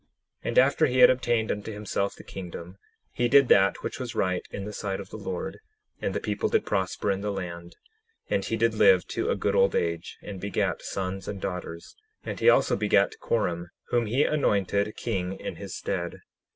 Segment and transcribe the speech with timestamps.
[0.43, 2.79] 10:16 And after he had obtained unto himself the kingdom
[3.11, 5.59] he did that which was right in the sight of the Lord;
[6.01, 7.75] and the people did prosper in the land;
[8.27, 12.39] and he did live to a good old age, and begat sons and daughters; and
[12.39, 16.21] he also begat Corom, whom he anointed king in his stead.